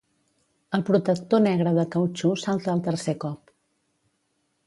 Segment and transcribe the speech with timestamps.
[0.77, 3.55] El protector negre de cautxú salta al tercer cop.